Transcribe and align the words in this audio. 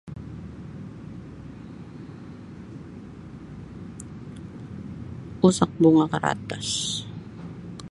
Pusak 5.39 5.69
bunga 5.81 6.05
karatas. 6.13 6.67